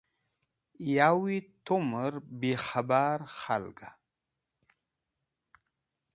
Yawi 0.95 1.35
tumẽr 1.65 2.13
bi 2.39 2.51
khẽbar 2.65 3.19
khalga? 3.39 3.89